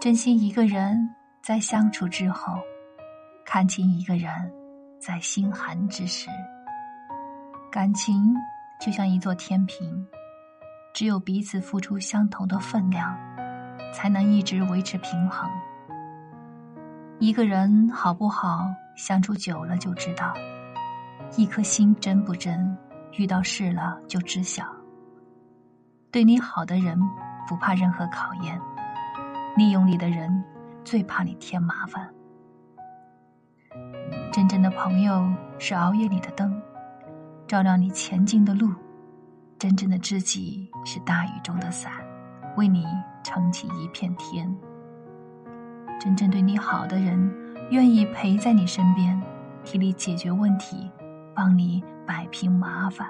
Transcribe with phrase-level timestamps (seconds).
[0.00, 2.54] 珍惜一个人在相处之后，
[3.44, 4.32] 看清一个人
[4.98, 6.30] 在心寒之时。
[7.70, 8.34] 感情
[8.80, 10.06] 就像一座天平，
[10.94, 13.14] 只有彼此付出相同的分量，
[13.92, 15.46] 才能一直维持平衡。
[17.18, 20.32] 一个人好不好相处久了就知道，
[21.36, 22.74] 一颗心真不真，
[23.18, 24.64] 遇到事了就知晓。
[26.10, 26.98] 对你好的人
[27.46, 28.58] 不怕任何考验，
[29.56, 30.42] 利用你的人
[30.84, 32.08] 最怕你添麻烦。
[34.32, 35.28] 真正的朋友
[35.58, 36.60] 是熬夜里的灯。
[37.46, 38.72] 照亮你前进的路，
[39.58, 41.92] 真正的知己是大雨中的伞，
[42.56, 42.86] 为你
[43.24, 44.48] 撑起一片天。
[45.98, 47.28] 真正对你好的人，
[47.70, 49.20] 愿意陪在你身边，
[49.64, 50.88] 替你解决问题，
[51.34, 53.08] 帮你摆平麻烦。